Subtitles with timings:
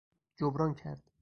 [0.37, 1.03] جبران کرد